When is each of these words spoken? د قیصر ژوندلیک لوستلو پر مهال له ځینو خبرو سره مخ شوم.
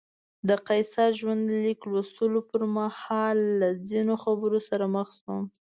د 0.47 0.49
قیصر 0.67 1.09
ژوندلیک 1.19 1.79
لوستلو 1.91 2.39
پر 2.49 2.61
مهال 2.77 3.37
له 3.59 3.67
ځینو 3.89 4.13
خبرو 4.23 4.59
سره 4.69 4.85
مخ 4.95 5.07
شوم. 5.19 5.43